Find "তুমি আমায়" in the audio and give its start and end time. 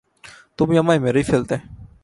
0.59-0.99